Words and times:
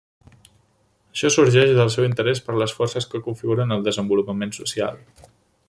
Això 1.15 1.29
sorgeix 1.35 1.73
del 1.79 1.91
seu 1.95 2.07
interès 2.07 2.41
per 2.47 2.57
les 2.63 2.75
forces 2.79 3.09
que 3.13 3.23
configuren 3.29 3.77
el 3.77 3.85
desenvolupament 3.89 4.57
social. 4.63 4.99